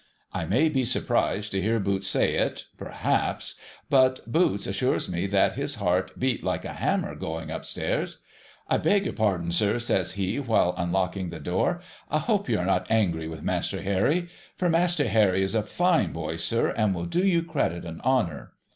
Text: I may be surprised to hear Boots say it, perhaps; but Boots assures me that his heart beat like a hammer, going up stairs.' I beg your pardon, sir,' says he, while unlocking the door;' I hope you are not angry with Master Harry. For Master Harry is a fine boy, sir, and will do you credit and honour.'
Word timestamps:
I 0.33 0.45
may 0.45 0.67
be 0.67 0.83
surprised 0.83 1.51
to 1.51 1.61
hear 1.61 1.79
Boots 1.79 2.07
say 2.07 2.33
it, 2.35 2.65
perhaps; 2.75 3.53
but 3.87 4.19
Boots 4.25 4.65
assures 4.65 5.07
me 5.07 5.27
that 5.27 5.53
his 5.53 5.75
heart 5.75 6.17
beat 6.19 6.43
like 6.43 6.65
a 6.65 6.73
hammer, 6.73 7.13
going 7.13 7.51
up 7.51 7.63
stairs.' 7.65 8.17
I 8.67 8.77
beg 8.77 9.05
your 9.05 9.13
pardon, 9.13 9.51
sir,' 9.51 9.77
says 9.77 10.13
he, 10.13 10.39
while 10.39 10.73
unlocking 10.75 11.29
the 11.29 11.39
door;' 11.39 11.81
I 12.09 12.17
hope 12.17 12.49
you 12.49 12.57
are 12.57 12.65
not 12.65 12.89
angry 12.89 13.27
with 13.27 13.43
Master 13.43 13.83
Harry. 13.83 14.27
For 14.57 14.69
Master 14.69 15.07
Harry 15.07 15.43
is 15.43 15.53
a 15.53 15.61
fine 15.61 16.11
boy, 16.13 16.37
sir, 16.37 16.71
and 16.71 16.95
will 16.95 17.05
do 17.05 17.23
you 17.23 17.43
credit 17.43 17.85
and 17.85 18.01
honour.' 18.01 18.53